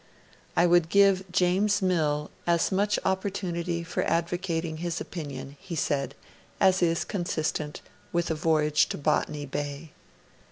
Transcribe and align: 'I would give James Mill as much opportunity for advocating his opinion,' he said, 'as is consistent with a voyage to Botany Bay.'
'I 0.57 0.65
would 0.65 0.89
give 0.89 1.31
James 1.31 1.79
Mill 1.79 2.31
as 2.47 2.71
much 2.71 2.97
opportunity 3.05 3.83
for 3.83 4.01
advocating 4.05 4.77
his 4.77 4.99
opinion,' 4.99 5.57
he 5.59 5.75
said, 5.75 6.15
'as 6.59 6.81
is 6.81 7.05
consistent 7.05 7.81
with 8.11 8.31
a 8.31 8.33
voyage 8.33 8.89
to 8.89 8.97
Botany 8.97 9.45
Bay.' 9.45 9.91